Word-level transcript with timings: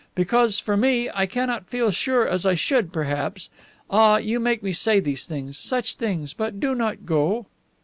"Because, 0.15 0.57
for 0.57 0.75
me, 0.75 1.11
I 1.13 1.27
cannot 1.27 1.67
feel 1.69 1.91
sure 1.91 2.27
as 2.27 2.43
I 2.43 2.55
should, 2.55 2.91
perhaps. 2.91 3.49
Ah, 3.87 4.17
you 4.17 4.39
make 4.39 4.63
me 4.63 4.73
say 4.73 4.99
these 4.99 5.27
things. 5.27 5.59
Such 5.59 5.93
things! 5.93 6.33
But 6.33 6.59
do 6.59 6.73
not 6.73 7.05
go." 7.05 7.45